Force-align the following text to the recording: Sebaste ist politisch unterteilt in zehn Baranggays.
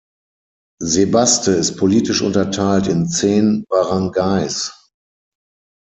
Sebaste 0.81 1.51
ist 1.51 1.77
politisch 1.77 2.23
unterteilt 2.23 2.87
in 2.87 3.07
zehn 3.07 3.65
Baranggays. 3.69 4.73